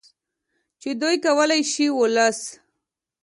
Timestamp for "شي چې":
1.71-1.95